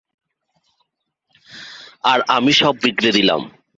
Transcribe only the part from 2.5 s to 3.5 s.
সব বিগড়ে দিলাম।